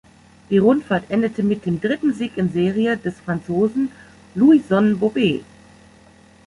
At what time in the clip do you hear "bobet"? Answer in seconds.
4.97-5.45